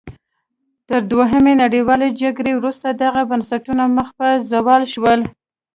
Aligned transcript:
تر 0.89 0.99
دویمې 1.11 1.53
نړیوالې 1.63 2.07
جګړې 2.21 2.53
وروسته 2.55 2.87
دغه 3.03 3.21
بنسټونه 3.31 3.83
مخ 3.97 4.07
په 4.17 4.27
زوال 4.51 4.83
شول. 4.93 5.21